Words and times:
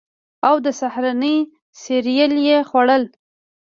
او 0.47 0.55
د 0.65 0.67
سهارنۍ 0.79 1.37
سیریل 1.81 2.33
یې 2.47 2.57
خوړل 2.69 3.03